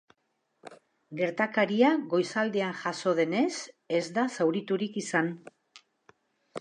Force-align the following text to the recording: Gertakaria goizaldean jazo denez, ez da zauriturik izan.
Gertakaria 1.19 1.91
goizaldean 2.13 2.73
jazo 2.85 3.13
denez, 3.21 3.53
ez 4.01 4.03
da 4.17 4.27
zauriturik 4.39 4.99
izan. 5.03 5.31